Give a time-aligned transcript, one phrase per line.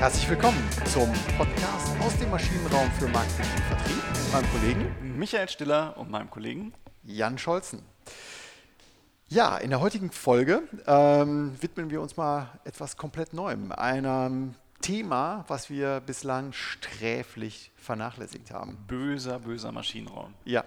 [0.00, 5.46] Herzlich willkommen zum Podcast aus dem Maschinenraum für Marketing und Vertrieb mit meinem Kollegen Michael
[5.46, 7.82] Stiller und meinem Kollegen Jan Scholzen.
[9.28, 15.44] Ja, in der heutigen Folge ähm, widmen wir uns mal etwas komplett Neuem, einem Thema,
[15.48, 18.78] was wir bislang sträflich vernachlässigt haben.
[18.88, 20.32] Böser, böser Maschinenraum.
[20.46, 20.64] Ja,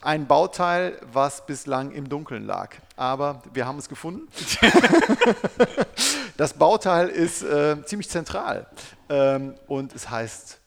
[0.00, 2.74] ein Bauteil, was bislang im Dunkeln lag.
[2.96, 4.28] Aber wir haben es gefunden.
[6.36, 8.66] das Bauteil ist äh, ziemlich zentral
[9.08, 10.60] ähm, und es heißt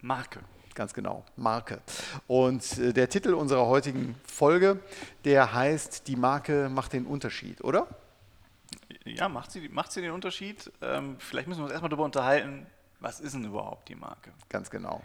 [0.00, 0.40] Marke.
[0.74, 1.80] Ganz genau, Marke.
[2.26, 4.80] Und äh, der Titel unserer heutigen Folge,
[5.24, 7.86] der heißt Die Marke macht den Unterschied, oder?
[9.04, 10.72] Ja, macht sie, macht sie den Unterschied?
[10.80, 12.66] Ähm, vielleicht müssen wir uns erstmal darüber unterhalten,
[13.00, 14.30] was ist denn überhaupt die Marke?
[14.48, 15.02] Ganz genau.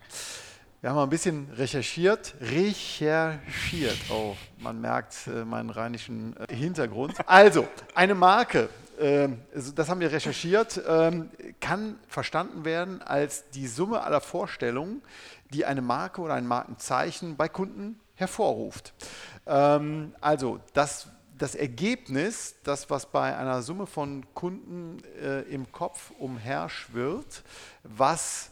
[0.80, 3.98] Wir haben ein bisschen recherchiert, recherchiert.
[4.12, 7.16] Oh, man merkt äh, meinen rheinischen äh, Hintergrund.
[7.26, 8.70] Also, eine Marke,
[9.00, 9.28] äh,
[9.74, 15.02] das haben wir recherchiert, ähm, kann verstanden werden als die Summe aller Vorstellungen,
[15.52, 18.94] die eine Marke oder ein Markenzeichen bei Kunden hervorruft.
[19.48, 21.08] Ähm, also, das
[21.40, 27.44] das Ergebnis, das, was bei einer Summe von Kunden äh, im Kopf umherschwirrt,
[27.84, 28.52] was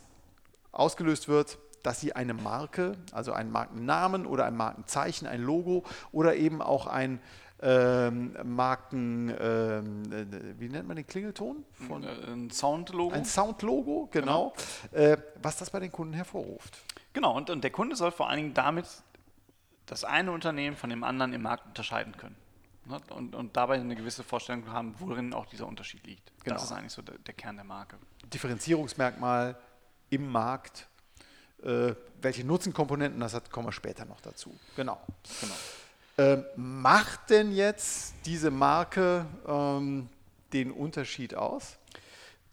[0.71, 6.35] ausgelöst wird, dass sie eine Marke, also einen Markennamen oder ein Markenzeichen, ein Logo oder
[6.35, 7.19] eben auch ein
[7.61, 11.63] ähm, Marken, ähm, äh, wie nennt man den Klingelton?
[11.87, 13.13] Von, äh, ein Soundlogo.
[13.13, 14.53] Ein Soundlogo, genau.
[14.91, 15.03] genau.
[15.03, 16.77] Äh, was das bei den Kunden hervorruft.
[17.13, 18.85] Genau, und, und der Kunde soll vor allen Dingen damit
[19.85, 22.35] das eine Unternehmen von dem anderen im Markt unterscheiden können.
[22.85, 22.99] Ne?
[23.09, 26.31] Und, und, dabei eine gewisse Vorstellung haben, worin auch dieser Unterschied liegt.
[26.43, 26.55] Genau.
[26.55, 27.97] Das ist eigentlich so der, der Kern der Marke.
[28.33, 29.57] Differenzierungsmerkmal
[30.09, 30.87] im Markt,
[32.21, 34.53] welche Nutzenkomponenten das hat, kommen wir später noch dazu.
[34.75, 34.99] Genau.
[35.41, 35.55] genau.
[36.17, 40.07] Ähm, macht denn jetzt diese Marke ähm,
[40.53, 41.77] den Unterschied aus?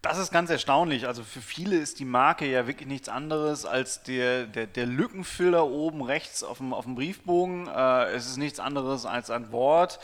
[0.03, 1.07] Das ist ganz erstaunlich.
[1.07, 5.65] Also für viele ist die Marke ja wirklich nichts anderes als der, der, der Lückenfüller
[5.65, 7.69] oben rechts auf dem, auf dem Briefbogen.
[7.69, 10.01] Äh, es ist nichts anderes als ein Wort.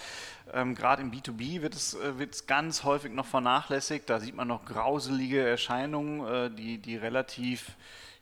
[0.53, 4.09] Ähm, Gerade im B2B wird es, äh, wird es ganz häufig noch vernachlässigt.
[4.09, 7.73] Da sieht man noch grauselige Erscheinungen, äh, die, die relativ,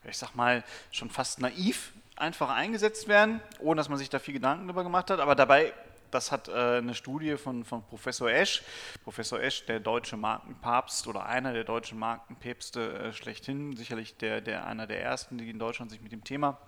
[0.09, 4.35] ich sag mal, schon fast naiv einfach eingesetzt werden, ohne dass man sich da viel
[4.35, 5.21] Gedanken darüber gemacht hat.
[5.21, 5.73] Aber dabei
[6.11, 8.63] das hat äh, eine Studie von, von Professor Esch.
[9.05, 14.67] Professor Esch, der deutsche Markenpapst oder einer der deutschen Markenpäpste äh, schlechthin, sicherlich der, der,
[14.67, 16.59] einer der ersten, die in Deutschland sich mit dem Thema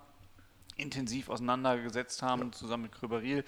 [0.79, 2.51] intensiv auseinandergesetzt haben, ja.
[2.51, 3.43] zusammen mit Kröberil.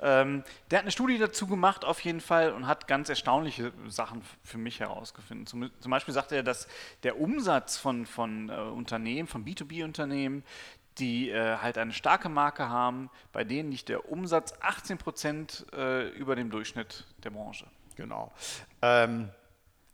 [0.00, 4.22] Ähm, der hat eine Studie dazu gemacht, auf jeden Fall, und hat ganz erstaunliche Sachen
[4.42, 5.46] für mich herausgefunden.
[5.46, 6.68] Zum, zum Beispiel sagte er, dass
[7.02, 10.44] der Umsatz von, von äh, Unternehmen, von B2B-Unternehmen,
[10.98, 16.08] die äh, halt eine starke Marke haben, bei denen liegt der Umsatz 18 Prozent äh,
[16.10, 17.66] über dem Durchschnitt der Branche.
[17.96, 18.32] Genau.
[18.82, 19.30] Ähm,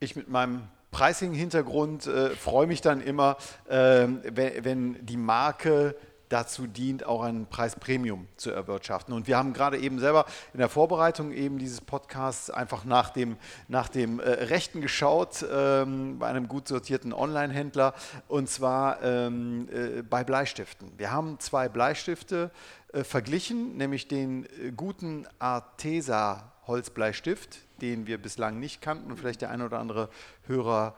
[0.01, 3.37] ich mit meinem Pricing-Hintergrund äh, freue mich dann immer,
[3.69, 5.97] ähm, wenn, wenn die Marke
[6.33, 9.15] dazu dient, auch ein Preispremium zu erwirtschaften.
[9.15, 13.37] Und wir haben gerade eben selber in der Vorbereitung eben dieses Podcasts einfach nach dem,
[13.69, 17.95] nach dem äh, Rechten geschaut ähm, bei einem gut sortierten Online-Händler
[18.29, 20.91] und zwar ähm, äh, bei Bleistiften.
[20.97, 22.51] Wir haben zwei Bleistifte
[22.93, 29.43] äh, verglichen, nämlich den äh, guten Artesa Holzbleistift, den wir bislang nicht kannten und vielleicht
[29.43, 30.09] der eine oder andere
[30.47, 30.95] Hörer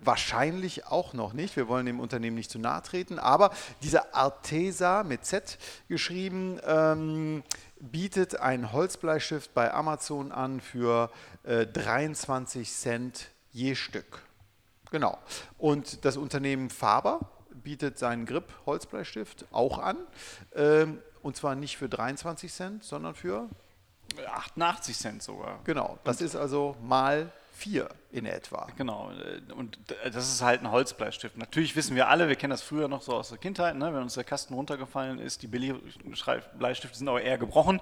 [0.00, 1.56] wahrscheinlich auch noch nicht.
[1.56, 3.18] Wir wollen dem Unternehmen nicht zu nahe treten.
[3.18, 3.50] Aber
[3.82, 5.58] dieser Artesa mit Z
[5.88, 7.42] geschrieben ähm,
[7.80, 11.10] bietet einen Holzbleistift bei Amazon an für
[11.44, 14.22] äh, 23 Cent je Stück.
[14.90, 15.18] Genau.
[15.58, 17.20] Und das Unternehmen Faber
[17.50, 19.96] bietet seinen Grip Holzbleistift auch an.
[20.54, 23.48] Ähm, und zwar nicht für 23 Cent, sondern für
[24.26, 25.60] 88 Cent sogar.
[25.64, 25.98] Genau.
[26.04, 28.66] Das ist also mal vier in etwa.
[28.76, 29.10] Genau,
[29.56, 31.36] und das ist halt ein Holzbleistift.
[31.36, 33.92] Natürlich wissen wir alle, wir kennen das früher noch so aus der Kindheit, ne?
[33.94, 35.80] wenn uns der Kasten runtergefallen ist, die billigen
[36.58, 37.80] Bleistifte sind aber eher gebrochen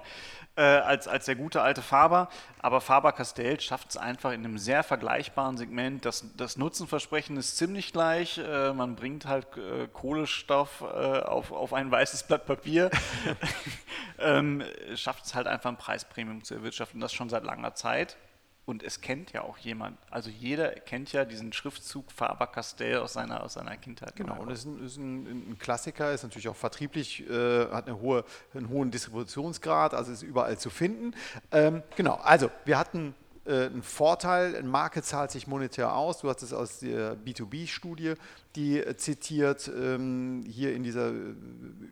[0.55, 2.29] äh, als, als der gute alte Faber.
[2.59, 6.05] Aber Faber-Castell schafft es einfach in einem sehr vergleichbaren Segment.
[6.05, 8.37] Das, das Nutzenversprechen ist ziemlich gleich.
[8.37, 12.89] Äh, man bringt halt äh, Kohlenstoff äh, auf, auf ein weißes Blatt Papier.
[14.19, 14.63] ähm,
[14.95, 18.17] schafft es halt einfach ein Preispremium zu erwirtschaften, das schon seit langer Zeit.
[18.65, 19.97] Und es kennt ja auch jemand.
[20.09, 24.15] Also jeder kennt ja diesen Schriftzug Faber-Castell aus seiner, aus seiner Kindheit.
[24.15, 27.87] Genau, und das ist, ein, ist ein, ein, Klassiker, ist natürlich auch vertrieblich, äh, hat
[27.87, 28.23] eine hohe,
[28.53, 31.13] einen hohen Distributionsgrad, also ist überall zu finden.
[31.51, 33.13] Ähm, genau, also wir hatten
[33.45, 34.55] ein Vorteil.
[34.55, 36.19] Eine Marke zahlt sich monetär aus.
[36.19, 38.13] Du hast es aus der B2B-Studie,
[38.55, 41.33] die äh, zitiert, ähm, hier in dieser äh,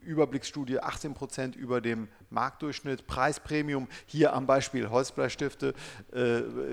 [0.03, 3.07] Überblicksstudie 18 Prozent über dem Marktdurchschnitt.
[3.07, 5.74] Preispremium hier am Beispiel Holzbleistifte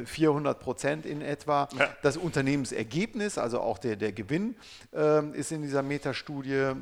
[0.04, 1.68] 400 Prozent in etwa.
[1.76, 1.88] Ja.
[2.02, 4.54] Das Unternehmensergebnis, also auch der, der Gewinn,
[4.92, 6.72] ähm, ist in dieser Metastudie,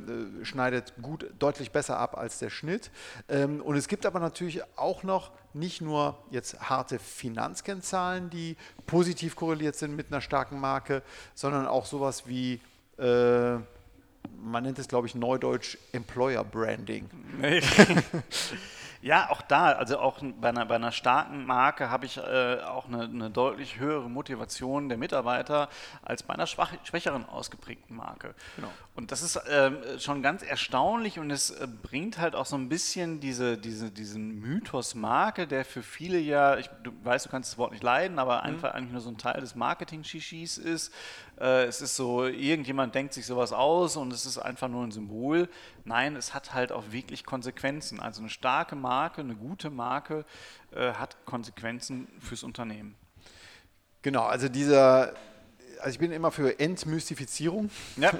[0.42, 2.90] schneidet gut, deutlich besser ab als der Schnitt.
[3.28, 8.56] Ähm, und es gibt aber natürlich auch noch nicht nur jetzt harte Finanzkennzahlen, die
[8.86, 11.02] positiv korreliert sind mit einer starken Marke,
[11.34, 12.60] sondern auch sowas wie,
[12.98, 13.56] äh,
[14.42, 17.08] man nennt es glaube ich neudeutsch Employer Branding.
[19.06, 22.88] Ja, auch da, also auch bei einer, bei einer starken Marke habe ich äh, auch
[22.88, 25.68] eine, eine, deutlich höhere Motivation der Mitarbeiter
[26.02, 28.34] als bei einer schwach, schwächeren ausgeprägten Marke.
[28.56, 28.68] Genau.
[28.96, 32.68] Und das ist äh, schon ganz erstaunlich und es äh, bringt halt auch so ein
[32.68, 37.52] bisschen diese, diese, diesen Mythos Marke, der für viele ja, ich du weißt, du kannst
[37.52, 38.54] das Wort nicht leiden, aber mhm.
[38.54, 40.92] einfach eigentlich nur so ein Teil des Marketing-Shishis ist.
[41.38, 44.90] Äh, es ist so, irgendjemand denkt sich sowas aus und es ist einfach nur ein
[44.90, 45.48] Symbol.
[45.84, 48.00] Nein, es hat halt auch wirklich Konsequenzen.
[48.00, 50.24] Also eine starke Marke, eine gute Marke
[50.74, 52.94] äh, hat Konsequenzen fürs Unternehmen.
[54.02, 55.14] Genau, also dieser,
[55.80, 57.70] also ich bin immer für Entmystifizierung.
[57.96, 58.12] Ja.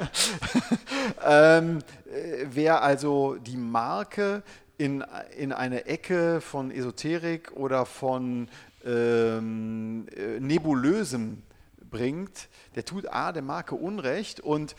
[1.24, 1.78] ähm,
[2.12, 4.42] äh, wer also die Marke
[4.78, 5.04] in,
[5.36, 8.48] in eine Ecke von Esoterik oder von
[8.84, 11.42] ähm, äh, Nebulösem
[11.90, 14.76] bringt, der tut A, der Marke Unrecht und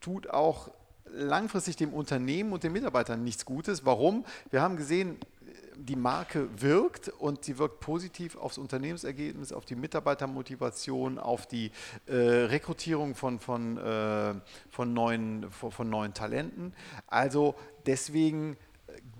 [0.00, 0.70] tut auch
[1.12, 3.84] langfristig dem Unternehmen und den Mitarbeitern nichts Gutes.
[3.84, 4.24] Warum?
[4.50, 5.18] Wir haben gesehen,
[5.76, 11.70] die Marke wirkt und sie wirkt positiv aufs Unternehmensergebnis, auf die Mitarbeitermotivation, auf die
[12.06, 14.34] äh, Rekrutierung von, von, äh,
[14.70, 16.72] von, neuen, von, von neuen Talenten.
[17.06, 17.54] Also
[17.84, 18.56] deswegen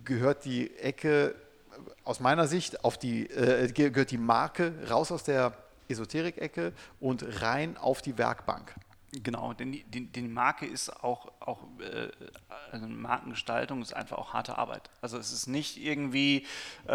[0.04, 1.34] gehört die Ecke
[2.04, 5.52] aus meiner Sicht auf die, äh, gehört die Marke raus aus der
[5.88, 8.74] Esoterik-Ecke und rein auf die Werkbank.
[9.22, 12.08] Genau, denn die, die, die, Marke ist auch, auch äh,
[12.70, 14.90] also Markengestaltung ist einfach auch harte Arbeit.
[15.00, 16.44] Also es ist nicht irgendwie,
[16.86, 16.92] äh,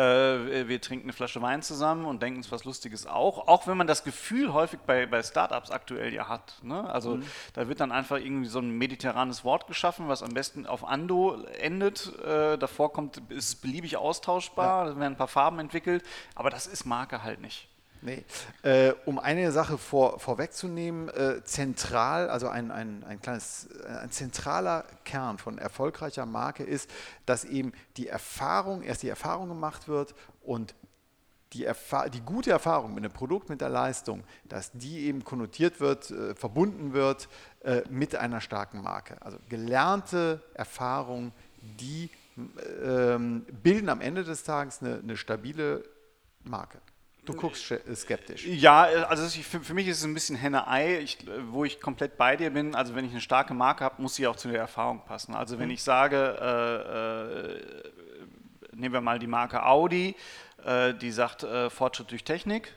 [0.68, 3.88] wir trinken eine Flasche Wein zusammen und denken uns was Lustiges auch, auch wenn man
[3.88, 6.60] das Gefühl häufig bei, bei Startups aktuell ja hat.
[6.62, 6.88] Ne?
[6.90, 7.24] Also mhm.
[7.54, 11.42] da wird dann einfach irgendwie so ein mediterranes Wort geschaffen, was am besten auf Ando
[11.60, 12.14] endet.
[12.20, 14.94] Äh, davor kommt, ist es beliebig austauschbar, ja.
[14.94, 16.04] da werden ein paar Farben entwickelt,
[16.36, 17.68] aber das ist Marke halt nicht.
[18.04, 18.24] Nee.
[18.64, 24.86] Äh, um eine Sache vor, vorwegzunehmen, äh, zentral, also ein, ein, ein, kleines, ein zentraler
[25.06, 26.90] Kern von erfolgreicher Marke ist,
[27.28, 30.74] dass eben die Erfahrung, erst die Erfahrung gemacht wird und
[31.54, 31.68] die,
[32.14, 36.34] die gute Erfahrung mit dem Produkt, mit der Leistung, dass die eben konnotiert wird, äh,
[36.34, 37.28] verbunden wird
[37.64, 39.18] äh, mit einer starken Marke.
[39.22, 42.10] Also gelernte Erfahrung, die
[42.84, 45.84] ähm, bilden am Ende des Tages eine, eine stabile
[46.44, 46.80] Marke.
[47.26, 48.48] Du guckst skeptisch.
[48.48, 51.06] Ja, also für, mich ist es ein bisschen Henne-Ei,
[51.50, 52.74] wo ich komplett bei dir bin.
[52.74, 55.36] Also wenn ich eine starke Marke habe, muss sie auch zu der Erfahrung passen.
[55.36, 55.76] Also wenn mhm.
[55.76, 60.16] ich sage, äh, äh, nehmen wir mal die Marke Audi,
[60.66, 62.74] äh, die sagt äh, Fortschritt durch Technik,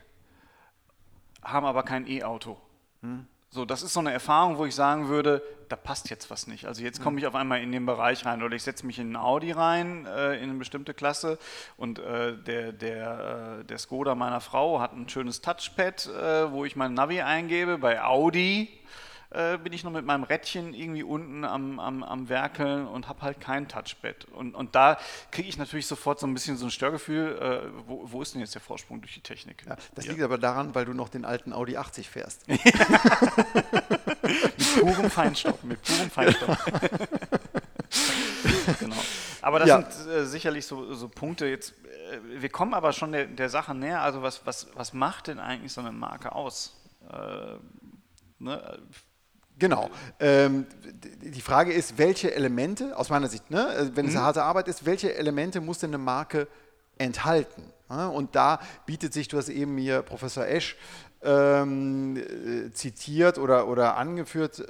[1.43, 2.59] haben aber kein E-Auto.
[3.01, 3.25] Mhm.
[3.49, 6.65] So, das ist so eine Erfahrung, wo ich sagen würde, da passt jetzt was nicht.
[6.65, 9.07] Also jetzt komme ich auf einmal in den Bereich rein oder ich setze mich in
[9.07, 11.37] einen Audi rein, äh, in eine bestimmte Klasse
[11.77, 16.65] und äh, der, der, äh, der Skoda meiner Frau hat ein schönes Touchpad, äh, wo
[16.65, 17.77] ich mein Navi eingebe.
[17.77, 18.69] Bei Audi
[19.31, 23.21] äh, bin ich noch mit meinem Rädchen irgendwie unten am, am, am Werkeln und habe
[23.21, 24.25] halt kein Touchpad.
[24.25, 24.97] Und, und da
[25.31, 28.41] kriege ich natürlich sofort so ein bisschen so ein Störgefühl, äh, wo, wo, ist denn
[28.41, 29.65] jetzt der Vorsprung durch die Technik?
[29.67, 30.11] Ja, das ja.
[30.11, 32.45] liegt aber daran, weil du noch den alten Audi 80 fährst.
[35.15, 36.57] Feinstaub, mit purem Feinstaub.
[38.79, 38.95] genau.
[39.41, 39.89] Aber das ja.
[39.89, 41.73] sind äh, sicherlich so, so, Punkte jetzt.
[42.11, 44.01] Äh, wir kommen aber schon der, der Sache näher.
[44.01, 46.75] Also was, was, was macht denn eigentlich so eine Marke aus?
[47.11, 47.57] Äh,
[48.39, 48.79] ne?
[49.57, 49.89] Genau.
[50.19, 50.65] Ähm,
[51.21, 54.25] die Frage ist, welche Elemente, aus meiner Sicht, ne, äh, wenn es eine mhm.
[54.25, 56.47] harte Arbeit ist, welche Elemente muss denn eine Marke
[56.97, 57.71] enthalten?
[57.87, 60.75] Und da bietet sich, du hast eben hier Professor Esch
[61.25, 64.63] ähm, äh, zitiert oder, oder angeführt,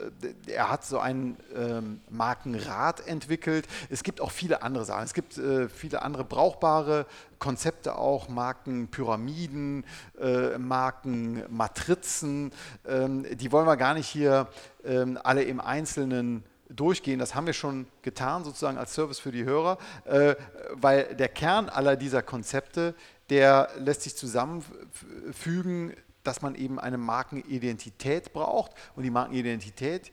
[0.47, 3.67] er hat so einen ähm, Markenrat entwickelt.
[3.89, 5.03] Es gibt auch viele andere Sachen.
[5.03, 7.05] Es gibt äh, viele andere brauchbare
[7.39, 9.83] Konzepte auch, Markenpyramiden,
[10.19, 12.51] äh, Markenmatrizen.
[12.87, 14.47] Ähm, die wollen wir gar nicht hier
[14.85, 17.19] ähm, alle im Einzelnen durchgehen.
[17.19, 20.35] Das haben wir schon getan, sozusagen als Service für die Hörer, äh,
[20.71, 22.95] weil der Kern aller dieser Konzepte,
[23.29, 25.93] der lässt sich zusammenfügen
[26.27, 28.71] dass man eben eine Markenidentität braucht.
[28.95, 30.11] Und die Markenidentität,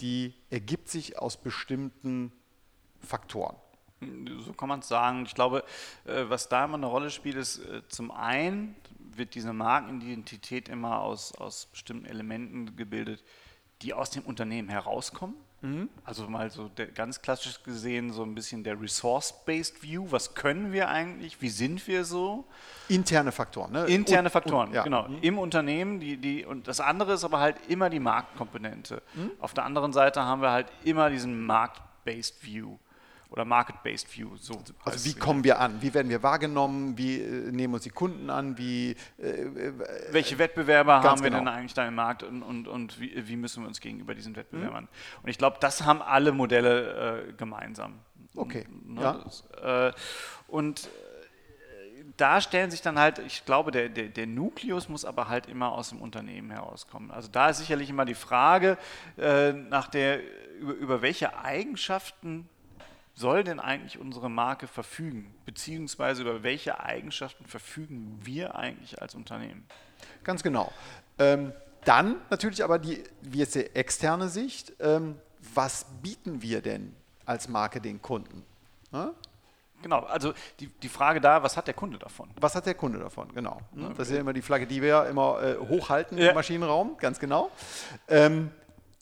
[0.00, 2.32] die ergibt sich aus bestimmten
[3.00, 3.56] Faktoren.
[4.44, 5.24] So kann man es sagen.
[5.24, 5.64] Ich glaube,
[6.04, 11.00] äh, was da immer eine Rolle spielt, ist äh, zum einen, wird diese Markenidentität immer
[11.00, 13.24] aus, aus bestimmten Elementen gebildet,
[13.80, 15.34] die aus dem Unternehmen herauskommen.
[15.66, 15.90] Mhm.
[16.04, 20.06] Also mal so der, ganz klassisch gesehen so ein bisschen der Resource-Based View.
[20.10, 21.40] Was können wir eigentlich?
[21.40, 22.44] Wie sind wir so?
[22.88, 23.84] Interne Faktoren, ne?
[23.86, 24.82] Interne und, Faktoren, und, ja.
[24.82, 25.08] genau.
[25.08, 25.18] Mhm.
[25.22, 26.00] Im Unternehmen.
[26.00, 29.02] Die, die, und das andere ist aber halt immer die Marktkomponente.
[29.14, 29.32] Mhm.
[29.40, 32.78] Auf der anderen Seite haben wir halt immer diesen Markt-Based View
[33.36, 34.30] oder Market-Based View.
[34.38, 35.82] So also wie kommen wir an?
[35.82, 36.96] Wie werden wir wahrgenommen?
[36.96, 38.56] Wie äh, nehmen uns die Kunden an?
[38.56, 39.72] Wie, äh, äh
[40.10, 41.40] Welche Wettbewerber haben wir genau.
[41.40, 44.34] denn eigentlich da im Markt und, und, und wie, wie, müssen wir uns gegenüber diesen
[44.36, 44.84] Wettbewerbern?
[44.84, 45.22] Mhm.
[45.22, 47.98] Und ich glaube, das haben alle Modelle äh, gemeinsam.
[48.34, 48.66] Okay.
[48.86, 49.12] Ne, ja.
[49.22, 49.92] Das, äh,
[50.48, 55.28] und äh, da stellen sich dann halt, ich glaube, der, der, der Nukleus muss aber
[55.28, 57.10] halt immer aus dem Unternehmen herauskommen.
[57.10, 58.78] Also da ist sicherlich immer die Frage
[59.16, 60.20] nach der,
[60.58, 62.48] über, über welche Eigenschaften
[63.16, 65.34] soll denn eigentlich unsere Marke verfügen?
[65.46, 69.66] Beziehungsweise über welche Eigenschaften verfügen wir eigentlich als Unternehmen?
[70.22, 70.70] Ganz genau.
[71.18, 71.52] Ähm,
[71.84, 75.16] dann natürlich aber die, wie jetzt die externe Sicht, ähm,
[75.54, 76.94] was bieten wir denn
[77.24, 78.44] als Marke den Kunden?
[78.92, 79.12] Ja?
[79.82, 82.28] Genau, also die, die Frage da, was hat der Kunde davon?
[82.40, 83.60] Was hat der Kunde davon, genau.
[83.72, 83.94] Okay.
[83.96, 86.30] Das ist ja immer die Flagge, die wir ja immer äh, hochhalten ja.
[86.30, 87.50] im Maschinenraum, ganz genau.
[88.08, 88.50] Ähm,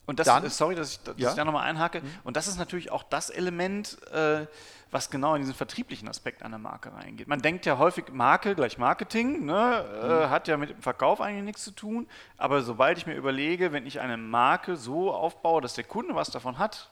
[0.06, 1.30] und das, Dann, sorry, dass ich, dass ja?
[1.30, 2.02] ich da nochmal einhake.
[2.02, 2.10] Mhm.
[2.24, 4.46] Und das ist natürlich auch das Element, äh,
[4.90, 7.26] was genau in diesen vertrieblichen Aspekt einer Marke reingeht.
[7.26, 10.10] Man denkt ja häufig, Marke gleich Marketing, ne, äh, mhm.
[10.10, 12.06] äh, hat ja mit dem Verkauf eigentlich nichts zu tun.
[12.36, 16.30] Aber sobald ich mir überlege, wenn ich eine Marke so aufbaue, dass der Kunde was
[16.30, 16.90] davon hat,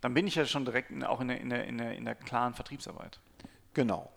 [0.00, 2.04] dann bin ich ja schon direkt in, auch in der, in, der, in, der, in
[2.04, 3.20] der klaren Vertriebsarbeit.
[3.72, 4.10] Genau.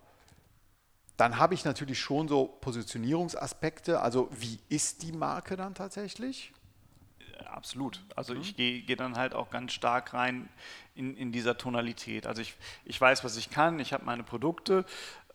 [1.16, 4.00] Dann habe ich natürlich schon so Positionierungsaspekte.
[4.00, 6.52] Also wie ist die Marke dann tatsächlich?
[7.46, 8.00] Absolut.
[8.16, 8.40] Also mhm.
[8.40, 10.48] ich gehe geh dann halt auch ganz stark rein
[10.94, 12.26] in, in dieser Tonalität.
[12.26, 12.54] Also ich,
[12.84, 14.84] ich weiß, was ich kann, ich habe meine Produkte,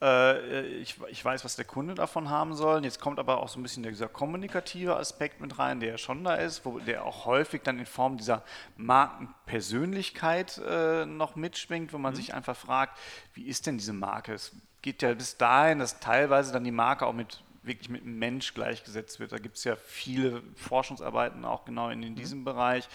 [0.02, 2.84] äh, ich, ich weiß, was der Kunde davon haben soll.
[2.84, 6.24] Jetzt kommt aber auch so ein bisschen dieser kommunikative Aspekt mit rein, der ja schon
[6.24, 8.44] da ist, wo der auch häufig dann in Form dieser
[8.76, 12.18] Markenpersönlichkeit äh, noch mitschwingt, wo man mhm.
[12.18, 12.98] sich einfach fragt,
[13.34, 14.34] wie ist denn diese Marke?
[14.34, 18.20] Es geht ja bis dahin, dass teilweise dann die Marke auch mit wirklich mit einem
[18.20, 19.32] Mensch gleichgesetzt wird.
[19.32, 22.16] Da gibt es ja viele Forschungsarbeiten auch genau in, in mhm.
[22.16, 22.88] diesem Bereich,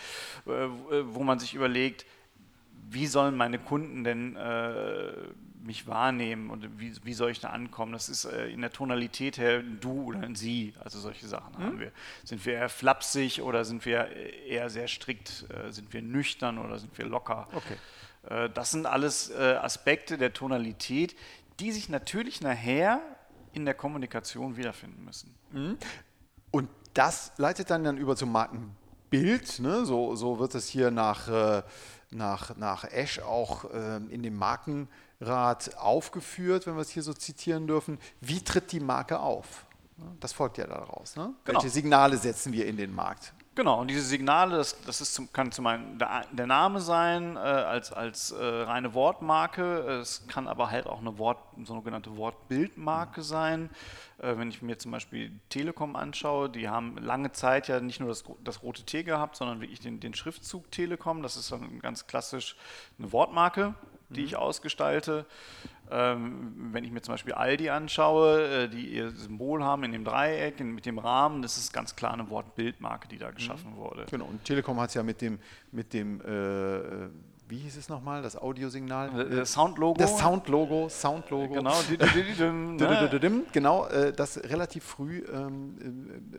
[0.46, 2.06] äh, wo man sich überlegt,
[2.90, 5.12] wie sollen meine Kunden denn äh,
[5.62, 7.92] mich wahrnehmen und wie, wie, soll ich da ankommen?
[7.92, 11.52] Das ist äh, in der Tonalität her ein Du oder ein Sie, also solche Sachen
[11.58, 11.62] mhm.
[11.64, 11.92] haben wir.
[12.24, 14.08] Sind wir eher flapsig oder sind wir
[14.46, 15.44] eher sehr strikt?
[15.50, 17.48] Äh, sind wir nüchtern oder sind wir locker?
[17.52, 17.76] Okay.
[18.28, 21.14] Äh, das sind alles äh, Aspekte der Tonalität,
[21.60, 23.00] die sich natürlich nachher
[23.58, 25.34] in der Kommunikation wiederfinden müssen.
[25.52, 25.76] Mhm.
[26.50, 29.58] Und das leitet dann, dann über zum Markenbild.
[29.58, 29.84] Ne?
[29.84, 31.62] So, so wird es hier nach, äh,
[32.10, 37.66] nach, nach Esch auch äh, in dem Markenrat aufgeführt, wenn wir es hier so zitieren
[37.66, 37.98] dürfen.
[38.20, 39.66] Wie tritt die Marke auf?
[40.20, 41.16] Das folgt ja daraus.
[41.16, 41.34] Ne?
[41.44, 41.58] Genau.
[41.58, 43.32] Welche Signale setzen wir in den Markt?
[43.58, 47.34] Genau, und diese Signale, das, das ist zum, kann zum einen der, der Name sein,
[47.34, 49.80] äh, als, als äh, reine Wortmarke.
[50.00, 53.68] Es kann aber halt auch eine Wort, sogenannte Wortbildmarke sein.
[54.18, 58.10] Äh, wenn ich mir zum Beispiel Telekom anschaue, die haben lange Zeit ja nicht nur
[58.10, 61.24] das, das rote T gehabt, sondern wirklich den, den Schriftzug Telekom.
[61.24, 62.54] Das ist dann ganz klassisch
[62.96, 63.74] eine Wortmarke,
[64.08, 64.26] die mhm.
[64.26, 65.26] ich ausgestalte.
[65.90, 70.04] Ähm, wenn ich mir zum Beispiel Aldi anschaue, äh, die ihr Symbol haben in dem
[70.04, 73.76] Dreieck, mit dem Rahmen, das ist ganz klar eine Wortbildmarke, die da geschaffen mhm.
[73.76, 74.06] wurde.
[74.10, 75.38] Genau, und Telekom hat es ja mit dem,
[75.72, 77.08] mit dem äh,
[77.48, 79.10] wie hieß es nochmal, das Audiosignal?
[79.10, 79.98] Das äh, Soundlogo.
[79.98, 81.54] Das Soundlogo, Soundlogo.
[81.54, 83.44] Genau, ne?
[83.52, 85.74] genau äh, das relativ früh ähm,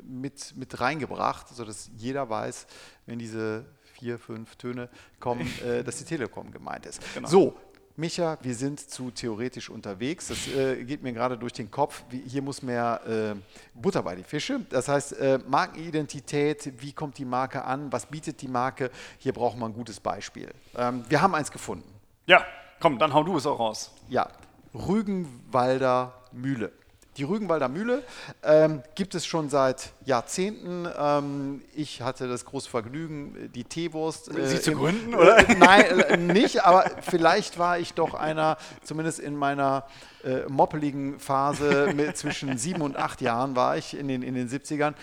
[0.07, 2.67] mit, mit reingebracht, sodass jeder weiß,
[3.07, 4.89] wenn diese vier, fünf Töne
[5.19, 7.01] kommen, äh, dass die Telekom gemeint ist.
[7.15, 7.27] Genau.
[7.27, 7.57] So,
[7.99, 10.29] Micha, wir sind zu theoretisch unterwegs.
[10.29, 12.03] Das äh, geht mir gerade durch den Kopf.
[12.09, 13.35] Wie, hier muss mehr äh,
[13.73, 14.61] Butter bei die Fische.
[14.69, 18.89] Das heißt, äh, Markenidentität, wie kommt die Marke an, was bietet die Marke?
[19.17, 20.49] Hier braucht man ein gutes Beispiel.
[20.77, 21.93] Ähm, wir haben eins gefunden.
[22.25, 22.45] Ja,
[22.79, 23.91] komm, dann hau du es auch raus.
[24.07, 24.29] Ja,
[24.73, 26.71] Rügenwalder Mühle.
[27.17, 28.03] Die Rügenwalder Mühle
[28.43, 30.87] ähm, gibt es schon seit Jahrzehnten.
[30.97, 34.29] Ähm, ich hatte das große Vergnügen, die Teewurst.
[34.29, 35.37] Äh, Sie zu gründen, oder?
[35.37, 39.85] Äh, nein, äh, nicht, aber vielleicht war ich doch einer, zumindest in meiner
[40.23, 44.49] äh, moppeligen Phase mit zwischen sieben und acht Jahren war ich in den, in den
[44.49, 44.93] 70ern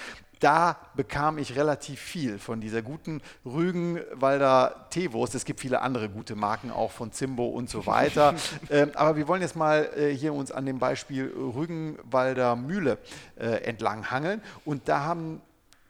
[0.40, 5.35] da bekam ich relativ viel von dieser guten Rügenwalder Teewurst.
[5.35, 8.35] Es gibt viele andere gute Marken, auch von Zimbo und so weiter.
[8.71, 12.99] ähm, aber wir wollen jetzt mal äh, hier uns an dem Beispiel Rügenwalder Mühle
[13.37, 14.43] äh, entlang hangeln.
[14.64, 15.40] Und da haben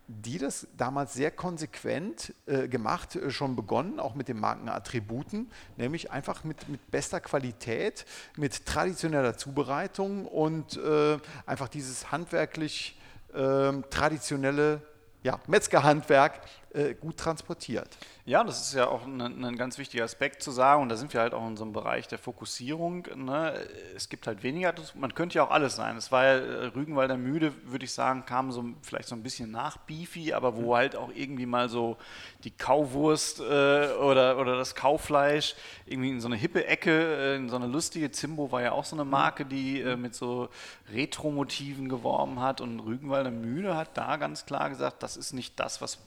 [0.08, 6.12] die das damals sehr konsequent äh, gemacht, äh, schon begonnen, auch mit den Markenattributen, nämlich
[6.12, 12.96] einfach mit, mit bester Qualität, mit traditioneller Zubereitung und äh, einfach dieses handwerklich
[13.34, 14.80] ähm, traditionelle
[15.22, 16.40] ja, Metzgerhandwerk
[16.76, 17.88] äh, gut transportiert.
[18.26, 21.14] Ja, das ist ja auch ein, ein, ganz wichtiger Aspekt zu sagen und da sind
[21.14, 23.06] wir halt auch in so einem Bereich der Fokussierung.
[23.14, 23.54] Ne?
[23.94, 25.96] Es gibt halt weniger, man könnte ja auch alles sein.
[25.96, 29.50] Es war ja äh, Rügenwalder Müde, würde ich sagen, kam so vielleicht so ein bisschen
[29.50, 31.96] nach Beefy, aber wo halt auch irgendwie mal so
[32.44, 35.54] die Kauwurst äh, oder, oder das Kaufleisch
[35.86, 38.84] irgendwie in so eine hippe Ecke, äh, in so eine lustige, Zimbo war ja auch
[38.84, 40.50] so eine Marke, die äh, mit so
[40.92, 45.80] Retro-Motiven geworben hat und Rügenwalder Mühle hat da ganz klar gesagt, das ist nicht das,
[45.80, 45.98] was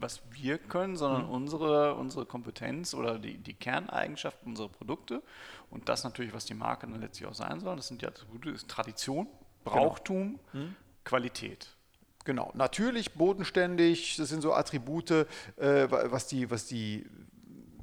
[0.00, 1.32] was wir können, sondern mhm.
[1.32, 5.22] unsere, unsere Kompetenz oder die, die Kerneigenschaften unserer Produkte
[5.70, 7.76] und das natürlich, was die Marke dann letztlich auch sein soll.
[7.76, 9.76] Das sind ja gute Tradition, genau.
[9.76, 10.64] Brauchtum, genau.
[10.64, 10.76] mhm.
[11.04, 11.68] Qualität.
[12.24, 15.26] Genau, natürlich, bodenständig, das sind so Attribute, äh,
[15.56, 17.06] was die, was die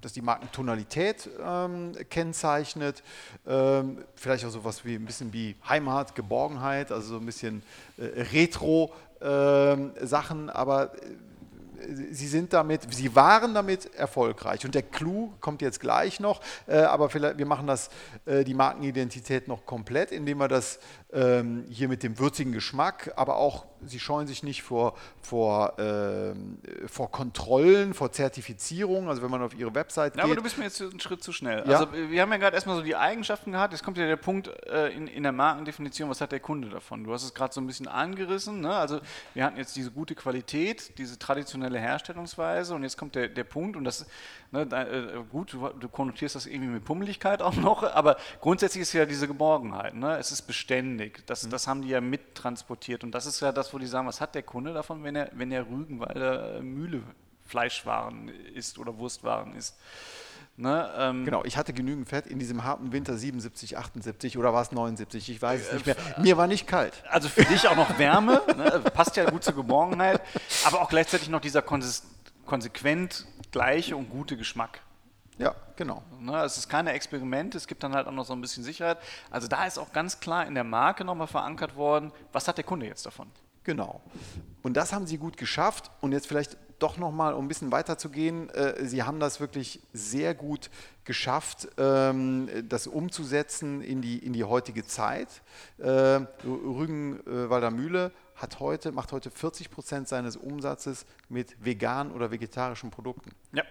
[0.06, 3.02] dass die Markentonalität ähm, kennzeichnet.
[3.48, 7.64] Ähm, vielleicht auch so was wie ein bisschen wie Heimat, Geborgenheit, also so ein bisschen
[7.98, 10.98] äh, Retro-Sachen, ähm, aber äh,
[12.12, 14.66] sie sind damit, sie waren damit erfolgreich.
[14.66, 17.90] Und der Clou kommt jetzt gleich noch, äh, aber vielleicht, wir machen das,
[18.26, 20.80] äh, die Markenidentität noch komplett, indem wir das
[21.14, 26.58] ähm, hier mit dem würzigen Geschmack, aber auch, sie scheuen sich nicht vor, vor, ähm,
[26.88, 30.26] vor Kontrollen, vor Zertifizierung, also wenn man auf ihre Website ja, geht.
[30.26, 31.64] aber du bist mir jetzt einen Schritt zu schnell.
[31.68, 31.80] Ja?
[31.80, 34.48] Also wir haben ja gerade erstmal so die Eigenschaften gehabt, jetzt kommt ja der Punkt
[34.68, 37.04] äh, in, in der Markendefinition, was hat der Kunde davon?
[37.04, 38.76] Du hast es gerade so ein bisschen angerissen, ne?
[38.76, 39.00] also
[39.34, 43.78] wir hatten jetzt diese gute Qualität, diese traditionelle Herstellungsweise und jetzt kommt der, der Punkt
[43.78, 44.06] und das,
[44.52, 48.82] ne, da, äh, gut, du, du, konnotierst das irgendwie mit Pummeligkeit auch noch, aber grundsätzlich
[48.84, 50.18] ist ja diese Geborgenheit, ne?
[50.18, 51.26] es ist beständig.
[51.26, 51.50] Das, mhm.
[51.50, 53.04] das haben die ja mittransportiert.
[53.04, 55.30] Und das ist ja das, wo die sagen, was hat der Kunde davon, wenn er,
[55.34, 57.04] wenn er Rügenwalder Mühle
[57.46, 59.78] Fleischwaren isst oder Wurstwaren isst.
[60.58, 64.62] Ne, ähm genau, ich hatte genügend Fett in diesem harten Winter 77, 78 oder war
[64.62, 65.98] es 79, ich weiß es nicht mehr.
[66.18, 67.04] Äh, Mir war nicht kalt.
[67.10, 70.22] Also für dich auch noch Wärme, ne, passt ja gut zur Geborgenheit,
[70.66, 71.62] aber auch gleichzeitig noch dieser
[72.46, 74.80] konsequent gleiche und gute Geschmack.
[75.38, 76.02] Ja, genau.
[76.22, 78.98] Ne, es ist keine Experimente, es gibt dann halt auch noch so ein bisschen Sicherheit.
[79.30, 82.64] Also da ist auch ganz klar in der Marke nochmal verankert worden, was hat der
[82.64, 83.30] Kunde jetzt davon?
[83.66, 84.02] Genau.
[84.64, 85.92] Und das haben sie gut geschafft.
[86.00, 89.40] Und jetzt vielleicht doch nochmal, um ein bisschen weiter zu gehen, äh, sie haben das
[89.40, 90.70] wirklich sehr gut
[91.04, 95.42] geschafft, ähm, das umzusetzen in die, in die heutige Zeit.
[95.78, 102.92] Äh, Rügenwalder Mühle hat heute, macht heute 40 Prozent seines Umsatzes mit veganen oder vegetarischen
[102.92, 103.32] Produkten.
[103.54, 103.64] Ja.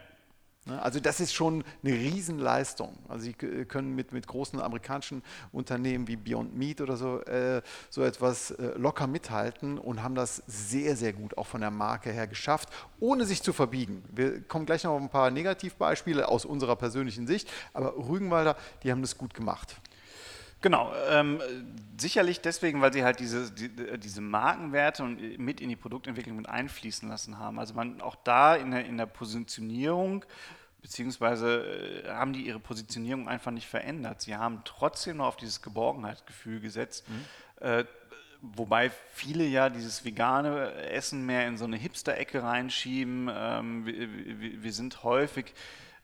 [0.66, 0.81] Ne?
[0.81, 2.96] Also das ist schon eine Riesenleistung.
[3.09, 5.22] Also Sie können mit, mit großen amerikanischen
[5.53, 10.42] Unternehmen wie Beyond Meat oder so äh, so etwas äh, locker mithalten und haben das
[10.46, 12.68] sehr, sehr gut auch von der Marke her geschafft,
[13.00, 14.03] ohne sich zu verbiegen.
[14.11, 18.90] Wir kommen gleich noch auf ein paar Negativbeispiele aus unserer persönlichen Sicht, aber Rügenwalder, die
[18.90, 19.77] haben das gut gemacht.
[20.64, 21.42] Genau, ähm,
[21.98, 26.48] sicherlich deswegen, weil sie halt diese, die, diese Markenwerte und mit in die Produktentwicklung mit
[26.48, 27.59] einfließen lassen haben.
[27.59, 30.24] Also man auch da in der, in der Positionierung,
[30.81, 34.22] beziehungsweise äh, haben die ihre Positionierung einfach nicht verändert.
[34.22, 37.05] Sie haben trotzdem noch auf dieses Geborgenheitsgefühl gesetzt.
[37.11, 37.66] Mhm.
[37.66, 37.85] Äh,
[38.40, 43.31] wobei viele ja dieses vegane Essen mehr in so eine Hipster-Ecke reinschieben.
[43.31, 45.53] Ähm, wir, wir, wir, sind häufig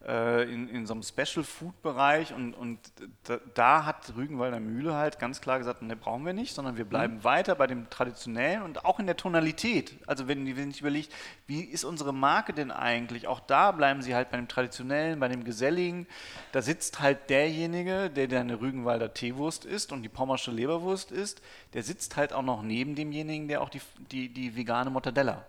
[0.07, 2.79] äh, in, in so einem Special Food Bereich und, und
[3.25, 6.87] da, da, hat Rügenwalder Mühle halt ganz klar gesagt, ne, brauchen wir nicht, sondern wir
[6.87, 7.25] bleiben mhm.
[7.25, 9.97] weiter bei dem traditionellen und auch in der Tonalität.
[10.07, 11.13] Also wenn, wenn ich überlegt,
[11.47, 13.29] wie ist unsere Marke denn eigentlich?
[13.29, 16.07] Auch da bleiben sie halt bei dem traditionellen, bei dem geselligen.
[16.53, 21.43] Da sitzt halt derjenige, der eine Rügenwalder Teewurst isst und die pommersche Leberwurst isst,
[21.75, 25.45] der sitzt halt auch noch neben demjenigen, der auch die, die, die vegane Mortadella.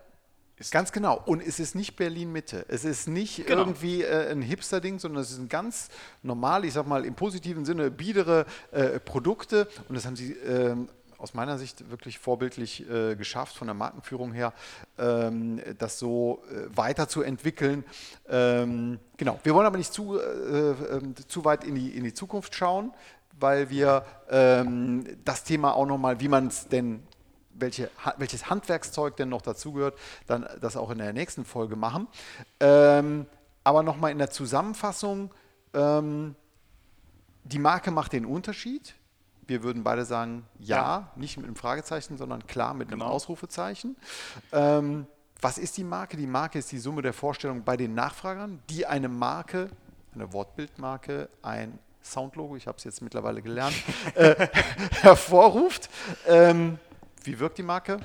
[0.70, 1.22] Ganz genau.
[1.26, 2.66] Und es ist nicht Berlin-Mitte.
[2.68, 3.62] Es ist nicht genau.
[3.62, 5.90] irgendwie äh, ein Hipster-Ding, sondern es ist ein ganz
[6.22, 9.68] normal, ich sag mal im positiven Sinne, biedere äh, Produkte.
[9.90, 10.76] Und das haben sie äh,
[11.18, 14.54] aus meiner Sicht wirklich vorbildlich äh, geschafft, von der Markenführung her,
[14.98, 17.84] ähm, das so äh, weiterzuentwickeln.
[18.28, 19.40] Ähm, genau.
[19.44, 22.92] Wir wollen aber nicht zu, äh, ähm, zu weit in die, in die Zukunft schauen
[23.40, 27.02] weil wir ähm, das Thema auch nochmal, wie man es denn
[27.54, 32.08] welche, welches Handwerkszeug denn noch dazugehört, dann das auch in der nächsten Folge machen.
[32.60, 33.26] Ähm,
[33.64, 35.32] aber nochmal in der Zusammenfassung,
[35.74, 36.36] ähm,
[37.44, 38.96] die Marke macht den Unterschied.
[39.48, 41.12] Wir würden beide sagen, ja, ja.
[41.16, 43.06] nicht mit einem Fragezeichen, sondern klar mit genau.
[43.06, 43.98] einem Ausrufezeichen.
[44.52, 45.08] Ähm,
[45.42, 46.18] was ist die Marke?
[46.18, 49.70] Die Marke ist die Summe der Vorstellungen bei den Nachfragern, die eine Marke,
[50.14, 53.76] eine Wortbildmarke, ein Soundlogo, ich habe es jetzt mittlerweile gelernt,
[54.16, 54.48] äh,
[55.02, 55.90] hervorruft.
[56.28, 56.80] Ähm,
[57.24, 58.00] wie wirkt die Marke?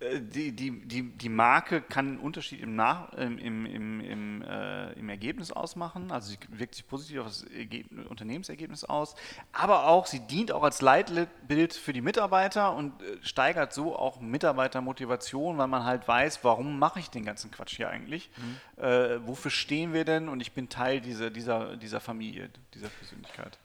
[0.00, 4.92] Äh, die, die, die, die Marke kann einen Unterschied im, Nach, im, im, im, äh,
[4.92, 9.14] im Ergebnis ausmachen, also sie wirkt sich positiv auf das Ergebnis, Unternehmensergebnis aus,
[9.52, 14.20] aber auch, sie dient auch als Leitbild für die Mitarbeiter und äh, steigert so auch
[14.20, 18.82] Mitarbeitermotivation, weil man halt weiß, warum mache ich den ganzen Quatsch hier eigentlich, mhm.
[18.82, 20.28] äh, wofür stehen wir denn?
[20.28, 23.58] Und ich bin Teil dieser, dieser, dieser Familie, dieser Persönlichkeit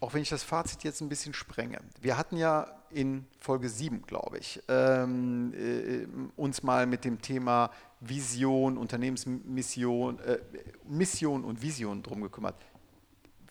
[0.00, 1.78] auch wenn ich das Fazit jetzt ein bisschen sprenge.
[2.00, 7.70] Wir hatten ja in Folge 7, glaube ich, ähm, äh, uns mal mit dem Thema
[8.00, 10.38] Vision, Unternehmensmission, äh,
[10.88, 12.56] Mission und Vision drum gekümmert.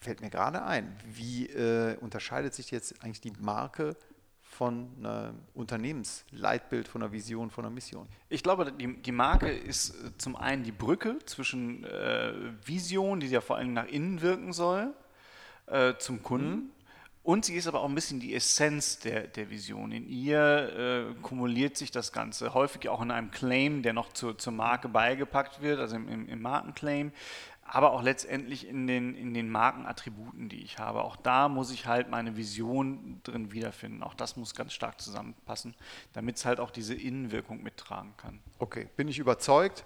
[0.02, 3.96] Fällt mir gerade ein, wie äh, unterscheidet sich jetzt eigentlich die Marke
[4.42, 8.08] von einem Unternehmensleitbild, von einer Vision, von einer Mission?
[8.30, 12.34] Ich glaube, die, die Marke ist äh, zum einen die Brücke zwischen äh,
[12.66, 14.94] Vision, die ja vor allem nach innen wirken soll,
[15.72, 16.52] äh, zum Kunden.
[16.52, 16.70] Mhm.
[17.30, 19.92] Und sie ist aber auch ein bisschen die Essenz der, der Vision.
[19.92, 24.38] In ihr äh, kumuliert sich das Ganze häufig auch in einem Claim, der noch zur,
[24.38, 27.12] zur Marke beigepackt wird, also im, im, Markenclaim,
[27.66, 31.04] aber auch letztendlich in den, in den Markenattributen, die ich habe.
[31.04, 34.02] Auch da muss ich halt meine Vision drin wiederfinden.
[34.02, 35.76] Auch das muss ganz stark zusammenpassen,
[36.14, 38.40] damit es halt auch diese Innenwirkung mittragen kann.
[38.58, 39.86] Okay, bin ich überzeugt.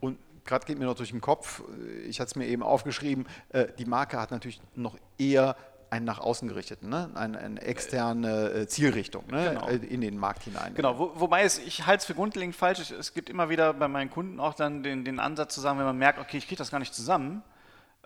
[0.00, 1.62] Und gerade geht mir noch durch den Kopf,
[2.06, 5.56] ich hatte es mir eben aufgeschrieben, äh, die Marke hat natürlich noch eher
[5.92, 7.10] einen nach außen gerichteten, ne?
[7.14, 9.50] eine, eine externe äh, Zielrichtung ne?
[9.50, 9.68] genau.
[9.68, 10.74] Äh, in den Markt hinein.
[10.74, 12.90] Genau, Wo, wobei es, ich halte es für grundlegend falsch.
[12.90, 15.84] Es gibt immer wieder bei meinen Kunden auch dann den, den Ansatz zu sagen, wenn
[15.84, 17.42] man merkt, okay, ich kriege das gar nicht zusammen,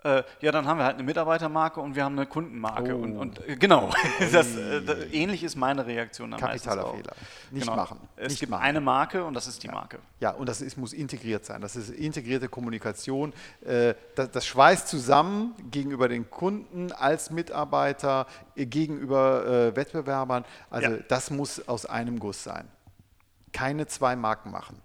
[0.03, 2.95] äh, ja, dann haben wir halt eine Mitarbeitermarke und wir haben eine Kundenmarke.
[2.95, 3.01] Oh.
[3.01, 3.89] Und, und äh, genau,
[4.31, 6.31] das, äh, das, ähnlich ist meine Reaktion.
[6.37, 7.13] Kapitaler Fehler.
[7.49, 7.75] Nicht genau.
[7.75, 7.99] machen.
[8.15, 8.63] Es Nicht gibt machen.
[8.63, 9.73] eine Marke und das ist die ja.
[9.73, 9.97] Marke.
[10.19, 11.61] Ja, und das ist, muss integriert sein.
[11.61, 13.33] Das ist integrierte Kommunikation.
[13.65, 20.45] Äh, das, das, schweißt zusammen gegenüber den Kunden, als Mitarbeiter, äh, gegenüber äh, Wettbewerbern.
[20.69, 20.97] Also ja.
[21.07, 22.67] das muss aus einem Guss sein.
[23.51, 24.79] Keine zwei Marken machen.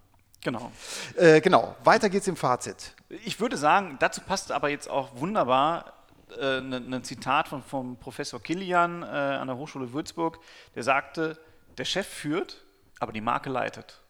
[0.45, 0.73] Genau.
[1.17, 1.77] Äh, genau.
[1.85, 2.95] Weiter geht's im Fazit.
[3.25, 5.93] Ich würde sagen, dazu passt aber jetzt auch wunderbar
[6.41, 10.39] ein äh, ne, ne Zitat von, vom Professor Kilian äh, an der Hochschule Würzburg,
[10.75, 11.39] der sagte,
[11.79, 12.63] der Chef führt,
[12.99, 14.01] aber die Marke leitet.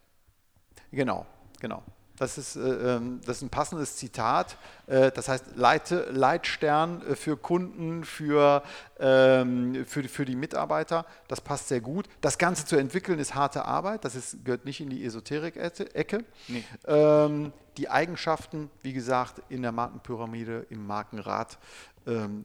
[0.91, 1.27] Genau,
[1.61, 1.83] genau.
[2.23, 4.57] Das ist, äh, ähm, das ist ein passendes Zitat.
[4.87, 8.63] Äh, das heißt Leite, Leitstern äh, für Kunden, für,
[9.01, 11.05] ähm, für, für die Mitarbeiter.
[11.27, 12.09] Das passt sehr gut.
[12.21, 14.05] Das Ganze zu entwickeln ist harte Arbeit.
[14.05, 16.25] Das ist, gehört nicht in die Esoterik-Ecke.
[16.47, 16.65] Nee.
[16.87, 21.59] Ähm, die Eigenschaften, wie gesagt, in der Markenpyramide, im Markenrad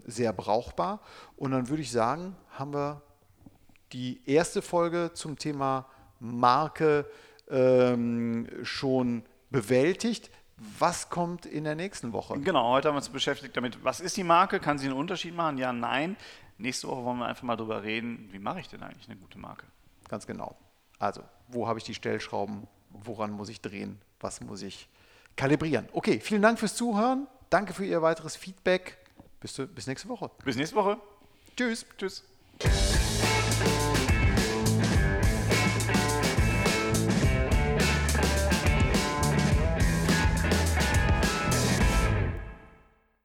[0.05, 1.01] sehr brauchbar.
[1.35, 3.01] Und dann würde ich sagen, haben wir
[3.91, 5.87] die erste Folge zum Thema
[6.19, 7.05] Marke
[8.63, 10.29] schon bewältigt.
[10.79, 12.39] Was kommt in der nächsten Woche?
[12.39, 14.59] Genau, heute haben wir uns beschäftigt damit, was ist die Marke?
[14.59, 15.57] Kann sie einen Unterschied machen?
[15.57, 16.17] Ja, nein.
[16.57, 19.37] Nächste Woche wollen wir einfach mal darüber reden, wie mache ich denn eigentlich eine gute
[19.37, 19.67] Marke?
[20.09, 20.57] Ganz genau.
[20.97, 22.67] Also, wo habe ich die Stellschrauben?
[22.89, 24.01] Woran muss ich drehen?
[24.19, 24.89] Was muss ich
[25.35, 25.87] kalibrieren?
[25.91, 27.27] Okay, vielen Dank fürs Zuhören.
[27.51, 28.97] Danke für Ihr weiteres Feedback.
[29.39, 30.31] Bis, bis nächste Woche.
[30.43, 30.97] Bis nächste Woche.
[31.55, 31.85] Tschüss.
[31.97, 32.23] Tschüss.